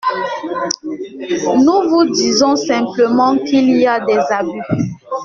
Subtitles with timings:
[1.55, 4.63] Nous vous disons simplement qu’il y a des abus.